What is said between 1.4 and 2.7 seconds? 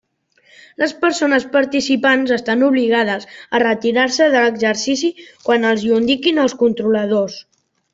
participants estan